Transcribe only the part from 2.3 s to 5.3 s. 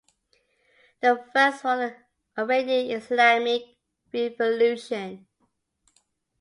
the Iranian Islamic revolution.